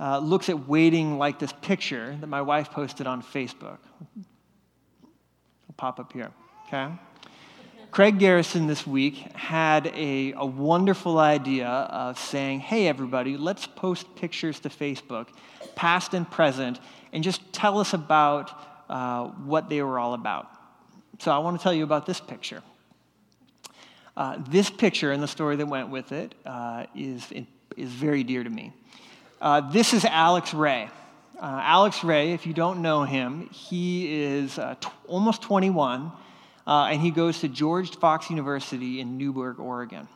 [0.01, 3.79] uh, looks at waiting like this picture that my wife posted on Facebook.
[4.17, 6.31] It'll pop up here,
[6.67, 6.93] okay?
[7.93, 14.17] Craig Garrison this week had a, a wonderful idea of saying, hey, everybody, let's post
[14.17, 15.29] pictures to Facebook,
[15.77, 16.81] past and present,
[17.13, 18.51] and just tell us about
[18.91, 20.49] uh, what they were all about.
[21.21, 22.63] So I want to tell you about this picture.
[24.17, 27.33] Uh, this picture and the story that went with it uh, is,
[27.77, 28.73] is very dear to me.
[29.41, 30.89] Uh, this is Alex Ray.
[31.41, 36.13] Uh, Alex Ray, if you don't know him, he is uh, t- almost 21
[36.67, 40.09] uh, and he goes to George Fox University in Newberg, Oregon.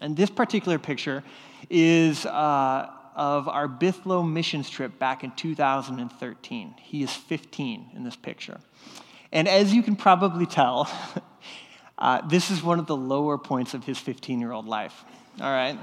[0.00, 1.22] And this particular picture
[1.70, 6.74] is of our Bithlo missions trip back in 2013.
[6.80, 8.58] He is 15 in this picture.
[9.30, 10.90] And as you can probably tell,
[11.98, 15.04] uh, this is one of the lower points of his 15 year old life.
[15.40, 15.78] All right?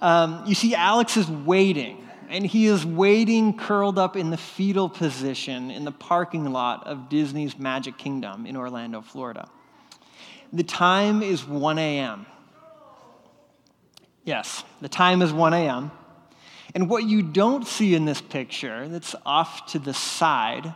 [0.00, 4.88] Um, you see, Alex is waiting and he is waiting curled up in the fetal
[4.88, 9.48] position in the parking lot of Disney's Magic Kingdom in Orlando, Florida.
[10.52, 12.26] The time is 1 a.m.
[14.24, 15.90] Yes, the time is 1 a.m.
[16.74, 20.74] And what you don't see in this picture that's off to the side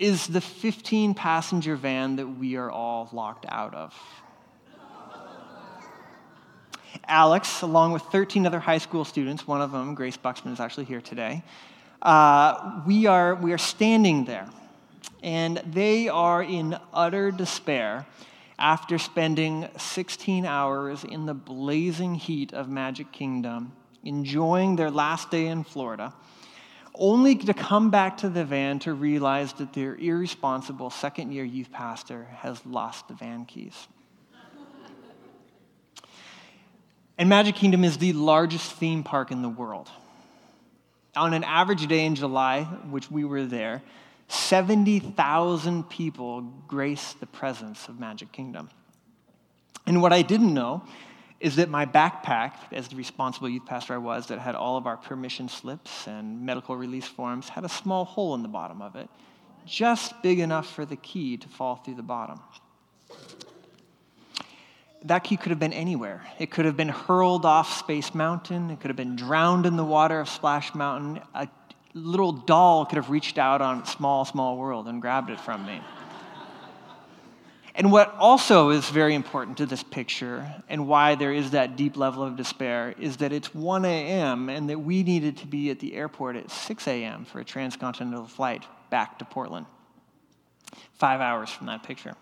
[0.00, 3.94] is the 15 passenger van that we are all locked out of.
[7.06, 10.86] Alex, along with 13 other high school students, one of them, Grace Buxman, is actually
[10.86, 11.42] here today,
[12.02, 14.48] uh, we, are, we are standing there.
[15.22, 18.06] And they are in utter despair
[18.58, 25.46] after spending 16 hours in the blazing heat of Magic Kingdom, enjoying their last day
[25.46, 26.14] in Florida,
[27.00, 31.72] only to come back to the van to realize that their irresponsible second year youth
[31.72, 33.88] pastor has lost the van keys.
[37.16, 39.90] And Magic Kingdom is the largest theme park in the world.
[41.16, 43.82] On an average day in July, which we were there,
[44.28, 48.70] 70,000 people grace the presence of Magic Kingdom.
[49.86, 50.82] And what I didn't know
[51.40, 54.86] is that my backpack, as the responsible youth pastor I was, that had all of
[54.86, 58.94] our permission slips and medical release forms, had a small hole in the bottom of
[58.94, 59.08] it,
[59.66, 62.40] just big enough for the key to fall through the bottom
[65.04, 66.22] that key could have been anywhere.
[66.38, 68.70] It could have been hurled off Space Mountain.
[68.70, 71.22] It could have been drowned in the water of Splash Mountain.
[71.34, 71.48] A
[71.94, 75.80] little doll could have reached out on Small, Small World and grabbed it from me.
[77.74, 81.96] And what also is very important to this picture and why there is that deep
[81.96, 84.48] level of despair is that it's 1 a.m.
[84.48, 87.24] and that we needed to be at the airport at 6 a.m.
[87.24, 89.66] for a transcontinental flight back to Portland.
[90.94, 92.14] Five hours from that picture.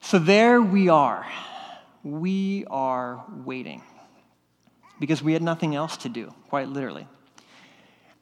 [0.00, 1.26] So there we are.
[2.04, 3.82] We are waiting
[5.00, 7.08] because we had nothing else to do, quite literally.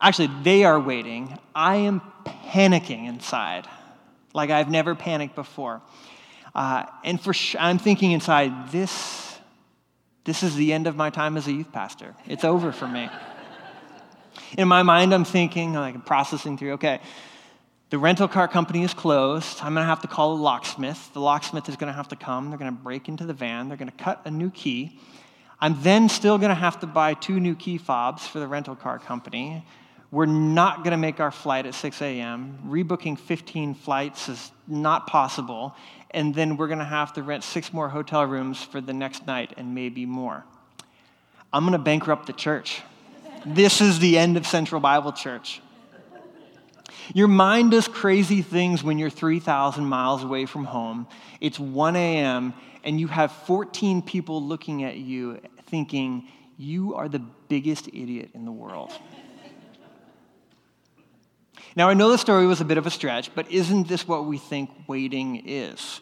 [0.00, 1.38] Actually, they are waiting.
[1.54, 3.66] I am panicking inside
[4.34, 5.82] like I've never panicked before.
[6.54, 9.38] Uh, and for sh- I'm thinking inside, this,
[10.24, 12.14] this is the end of my time as a youth pastor.
[12.26, 13.08] It's over for me.
[14.58, 17.00] In my mind, I'm thinking, like processing through, okay,
[17.90, 19.58] the rental car company is closed.
[19.60, 21.12] I'm going to have to call a locksmith.
[21.12, 22.48] The locksmith is going to have to come.
[22.48, 23.68] They're going to break into the van.
[23.68, 24.98] They're going to cut a new key.
[25.60, 28.74] I'm then still going to have to buy two new key fobs for the rental
[28.74, 29.64] car company.
[30.12, 32.58] We're not going to make our flight at 6 a.m.
[32.66, 35.74] Rebooking 15 flights is not possible.
[36.10, 39.26] And then we're going to have to rent six more hotel rooms for the next
[39.26, 40.44] night and maybe more.
[41.50, 42.82] I'm going to bankrupt the church.
[43.46, 45.62] this is the end of Central Bible Church.
[47.14, 51.06] Your mind does crazy things when you're 3,000 miles away from home.
[51.40, 52.52] It's 1 a.m.,
[52.84, 58.44] and you have 14 people looking at you thinking, you are the biggest idiot in
[58.44, 58.92] the world.
[61.74, 64.26] Now, I know the story was a bit of a stretch, but isn't this what
[64.26, 66.00] we think waiting is?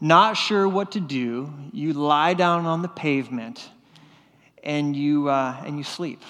[0.00, 3.68] Not sure what to do, you lie down on the pavement
[4.64, 6.22] and you, uh, and you sleep.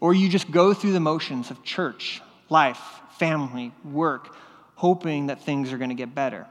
[0.00, 2.80] Or you just go through the motions of church, life,
[3.18, 4.36] family, work,
[4.76, 6.46] hoping that things are going to get better.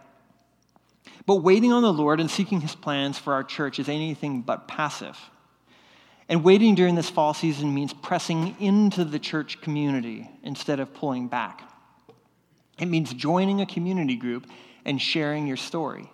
[1.25, 4.67] But waiting on the Lord and seeking his plans for our church is anything but
[4.67, 5.17] passive.
[6.29, 11.27] And waiting during this fall season means pressing into the church community instead of pulling
[11.27, 11.63] back.
[12.79, 14.45] It means joining a community group
[14.85, 16.09] and sharing your story.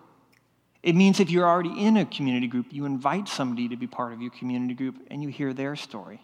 [0.81, 4.13] It means if you're already in a community group, you invite somebody to be part
[4.13, 6.21] of your community group and you hear their story.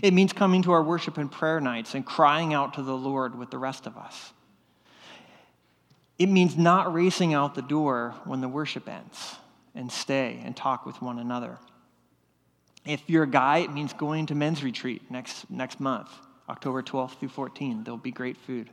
[0.00, 3.36] It means coming to our worship and prayer nights and crying out to the Lord
[3.36, 4.32] with the rest of us.
[6.18, 9.34] It means not racing out the door when the worship ends
[9.74, 11.58] and stay and talk with one another.
[12.86, 16.10] If you're a guy, it means going to men's retreat next, next month,
[16.48, 17.84] October 12th through 14th.
[17.84, 18.70] There'll be great food.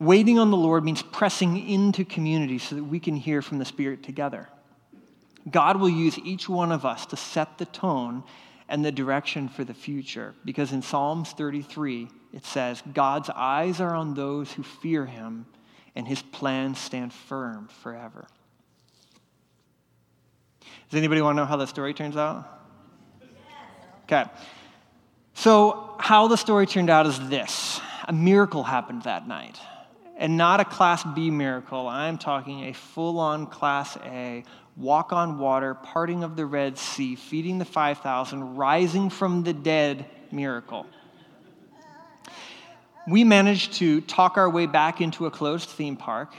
[0.00, 3.64] Waiting on the Lord means pressing into community so that we can hear from the
[3.64, 4.48] Spirit together.
[5.50, 8.22] God will use each one of us to set the tone
[8.68, 10.34] and the direction for the future.
[10.44, 15.46] Because in Psalms 33, it says, God's eyes are on those who fear him,
[15.94, 18.28] and his plans stand firm forever.
[20.90, 22.46] Does anybody want to know how the story turns out?
[24.04, 24.24] Okay.
[25.34, 29.60] So, how the story turned out is this a miracle happened that night.
[30.16, 31.86] And not a Class B miracle.
[31.86, 34.42] I'm talking a full on Class A
[34.76, 40.06] walk on water, parting of the Red Sea, feeding the 5,000, rising from the dead
[40.30, 40.86] miracle.
[43.06, 46.34] We managed to talk our way back into a closed theme park,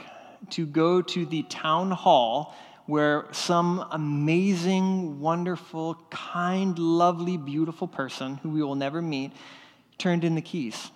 [0.50, 2.54] to go to the town hall
[2.90, 9.30] where some amazing, wonderful, kind, lovely, beautiful person who we will never meet
[9.96, 10.90] turned in the keys.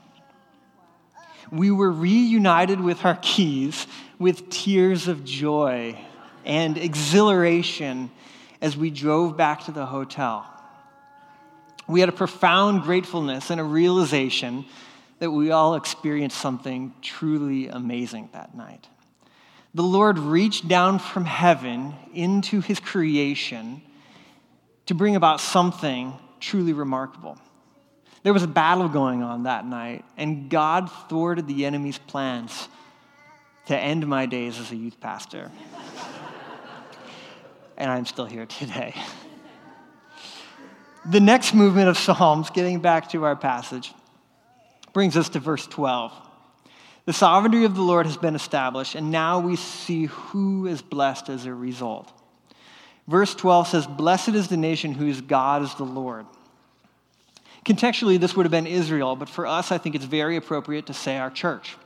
[1.53, 3.87] We were reunited with our keys
[4.19, 5.97] with tears of joy
[6.45, 8.11] and exhilaration
[8.61, 10.45] as we drove back to the hotel.
[11.87, 14.65] We had a profound gratefulness and a realization
[15.21, 18.89] that we all experienced something truly amazing that night.
[19.75, 23.83] The Lord reached down from heaven into his creation
[24.87, 27.39] to bring about something truly remarkable.
[28.23, 32.69] There was a battle going on that night, and God thwarted the enemy's plans
[33.67, 35.51] to end my days as a youth pastor
[37.77, 38.95] and I'm still here today.
[41.05, 43.93] the next movement of Psalms, getting back to our passage,
[44.93, 46.13] brings us to verse 12.
[47.07, 51.29] The sovereignty of the Lord has been established, and now we see who is blessed
[51.29, 52.11] as a result.
[53.07, 56.25] Verse 12 says, Blessed is the nation whose God is the Lord.
[57.67, 60.95] Contextually, this would have been Israel, but for us, I think it's very appropriate to
[60.95, 61.77] say our church.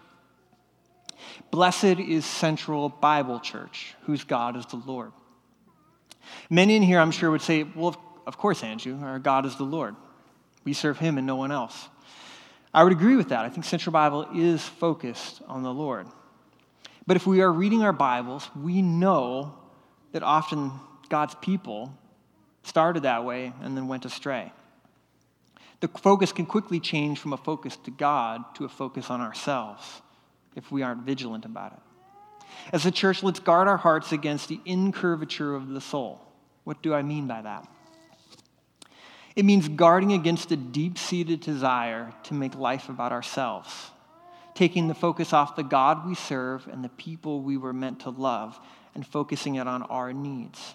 [1.51, 5.12] Blessed is Central Bible Church, whose God is the Lord.
[6.51, 7.97] Many in here, I'm sure, would say, Well,
[8.27, 9.97] of course, Andrew, our God is the Lord.
[10.64, 11.89] We serve him and no one else.
[12.73, 13.45] I would agree with that.
[13.45, 16.07] I think Central Bible is focused on the Lord.
[17.07, 19.55] But if we are reading our Bibles, we know
[20.12, 20.73] that often
[21.09, 21.95] God's people
[22.62, 24.53] started that way and then went astray.
[25.81, 30.03] The focus can quickly change from a focus to God to a focus on ourselves
[30.57, 31.79] if we aren't vigilant about it.
[32.73, 36.21] As a church, let's guard our hearts against the incurvature of the soul.
[36.64, 37.66] What do I mean by that?
[39.39, 43.72] It means guarding against a deep seated desire to make life about ourselves,
[44.57, 48.11] taking the focus off the God we serve and the people we were meant to
[48.11, 48.59] love,
[48.97, 50.74] and focusing it on our needs.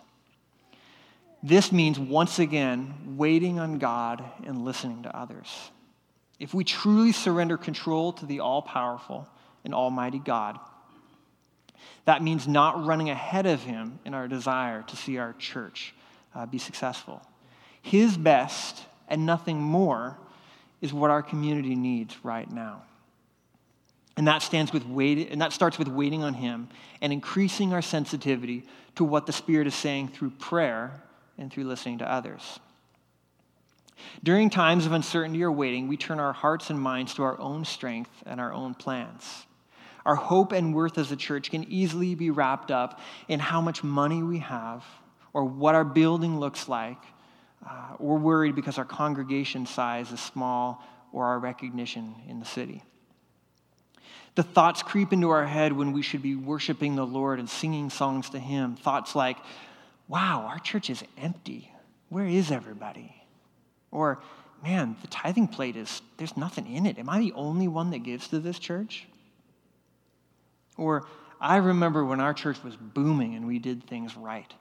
[1.43, 5.49] This means, once again, waiting on God and listening to others.
[6.39, 9.27] If we truly surrender control to the all powerful
[9.65, 10.57] and almighty God,
[12.05, 15.93] that means not running ahead of him in our desire to see our church
[16.33, 17.21] uh, be successful.
[17.83, 20.17] His best and nothing more
[20.81, 22.81] is what our community needs right now.
[24.15, 26.69] And that, stands with wait, and that starts with waiting on Him
[27.01, 28.63] and increasing our sensitivity
[28.95, 31.03] to what the Spirit is saying through prayer
[31.37, 32.59] and through listening to others.
[34.23, 37.65] During times of uncertainty or waiting, we turn our hearts and minds to our own
[37.65, 39.45] strength and our own plans.
[40.05, 43.83] Our hope and worth as a church can easily be wrapped up in how much
[43.83, 44.83] money we have
[45.33, 46.99] or what our building looks like.
[47.65, 52.83] Uh, we're worried because our congregation size is small or our recognition in the city.
[54.35, 57.89] The thoughts creep into our head when we should be worshiping the Lord and singing
[57.89, 58.75] songs to Him.
[58.75, 59.37] Thoughts like,
[60.07, 61.71] wow, our church is empty.
[62.09, 63.15] Where is everybody?
[63.91, 64.21] Or,
[64.63, 66.97] man, the tithing plate is, there's nothing in it.
[66.97, 69.07] Am I the only one that gives to this church?
[70.77, 71.05] Or,
[71.39, 74.51] I remember when our church was booming and we did things right.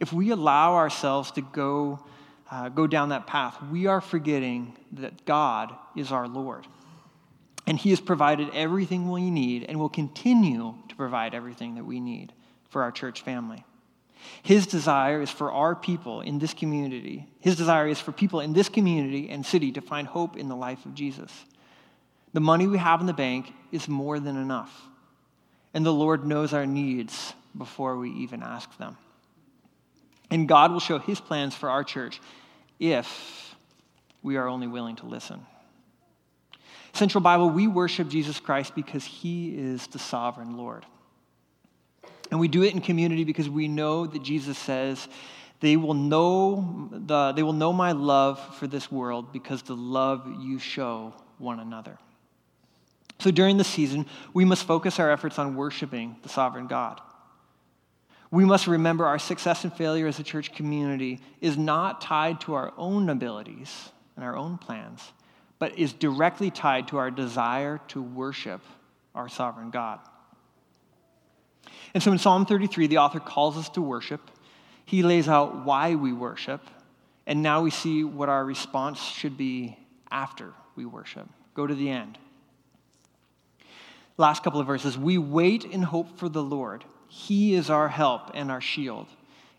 [0.00, 2.04] If we allow ourselves to go,
[2.50, 6.66] uh, go down that path, we are forgetting that God is our Lord.
[7.66, 12.00] And He has provided everything we need and will continue to provide everything that we
[12.00, 12.32] need
[12.68, 13.64] for our church family.
[14.42, 18.52] His desire is for our people in this community, His desire is for people in
[18.52, 21.30] this community and city to find hope in the life of Jesus.
[22.32, 24.88] The money we have in the bank is more than enough.
[25.72, 28.96] And the Lord knows our needs before we even ask them.
[30.34, 32.20] And God will show his plans for our church
[32.80, 33.54] if
[34.20, 35.46] we are only willing to listen.
[36.92, 40.84] Central Bible, we worship Jesus Christ because he is the sovereign Lord.
[42.32, 45.06] And we do it in community because we know that Jesus says,
[45.60, 50.28] they will know the, they will know my love for this world because the love
[50.40, 51.96] you show one another.
[53.20, 57.00] So during the season, we must focus our efforts on worshiping the sovereign God.
[58.34, 62.54] We must remember our success and failure as a church community is not tied to
[62.54, 65.12] our own abilities and our own plans,
[65.60, 68.60] but is directly tied to our desire to worship
[69.14, 70.00] our sovereign God.
[71.94, 74.20] And so in Psalm 33, the author calls us to worship.
[74.84, 76.60] He lays out why we worship,
[77.28, 79.78] and now we see what our response should be
[80.10, 81.28] after we worship.
[81.54, 82.18] Go to the end.
[84.16, 84.98] Last couple of verses.
[84.98, 86.84] We wait in hope for the Lord.
[87.14, 89.06] He is our help and our shield.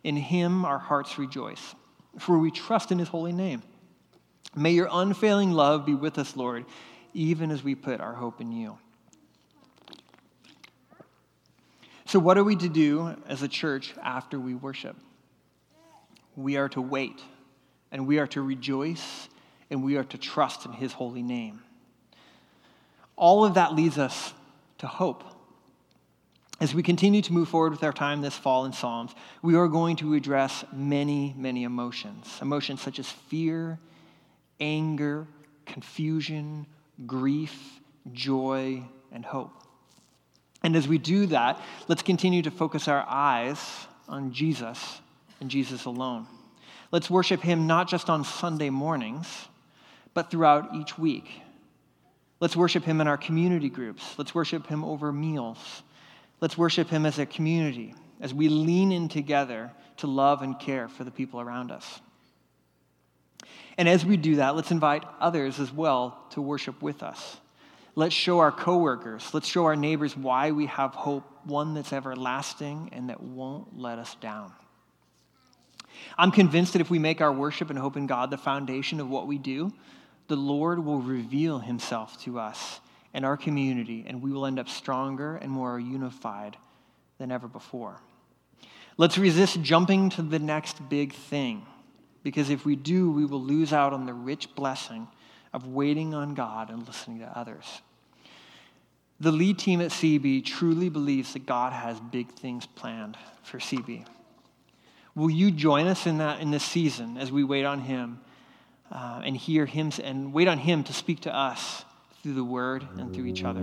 [0.04, 1.74] In him our hearts rejoice,
[2.20, 3.64] for we trust in his holy name.
[4.58, 6.66] May your unfailing love be with us, Lord,
[7.14, 8.78] even as we put our hope in you.
[12.04, 14.98] So, what are we to do as a church after we worship?
[16.36, 17.22] We are to wait,
[17.90, 19.30] and we are to rejoice,
[19.70, 21.62] and we are to trust in his holy name.
[23.16, 24.34] All of that leads us
[24.80, 25.24] to hope.
[26.60, 29.68] As we continue to move forward with our time this fall in Psalms, we are
[29.68, 32.40] going to address many, many emotions.
[32.42, 33.78] Emotions such as fear,
[34.60, 35.28] anger,
[35.66, 36.66] confusion,
[37.06, 37.82] grief,
[38.14, 38.82] joy,
[39.12, 39.52] and hope.
[40.64, 43.60] And as we do that, let's continue to focus our eyes
[44.08, 45.02] on Jesus
[45.42, 46.26] and Jesus alone.
[46.92, 49.28] Let's worship Him not just on Sunday mornings,
[50.14, 51.42] but throughout each week.
[52.40, 54.18] Let's worship Him in our community groups.
[54.18, 55.84] Let's worship Him over meals.
[56.42, 60.88] Let's worship Him as a community as we lean in together to love and care
[60.88, 62.02] for the people around us.
[63.78, 67.38] And as we do that, let's invite others as well to worship with us.
[67.94, 72.90] Let's show our coworkers, let's show our neighbors why we have hope, one that's everlasting
[72.92, 74.52] and that won't let us down.
[76.18, 79.10] I'm convinced that if we make our worship and hope in God the foundation of
[79.10, 79.72] what we do,
[80.28, 82.82] the Lord will reveal himself to us
[83.16, 86.58] and our community, and we will end up stronger and more unified
[87.18, 88.02] than ever before.
[88.98, 91.66] Let's resist jumping to the next big thing,
[92.24, 95.08] because if we do, we will lose out on the rich blessing
[95.54, 97.82] of waiting on God and listening to others.
[99.22, 104.06] The lead team at CB truly believes that God has big things planned for CB.
[105.16, 108.20] Will you join us in that in this season as we wait on Him
[108.92, 111.86] uh, and hear Him and wait on Him to speak to us
[112.26, 113.62] through the Word and through each other.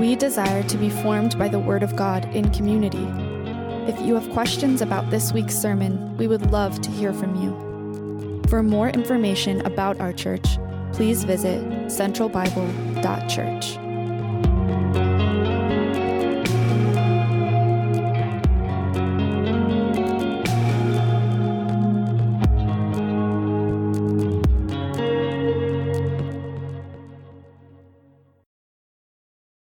[0.00, 3.06] We desire to be formed by the Word of God in community.
[3.88, 8.42] If you have questions about this week's sermon, we would love to hear from you.
[8.48, 10.58] For more information about our church,
[10.92, 13.89] please visit centralbible.church.